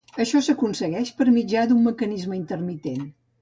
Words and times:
Això 0.23 0.39
s'aconsegueix 0.45 1.11
per 1.19 1.27
mitjà 1.35 1.67
d'un 1.73 1.85
mecanisme 1.91 2.39
intermitent. 2.41 3.07